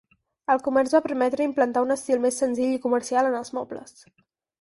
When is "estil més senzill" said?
1.97-2.73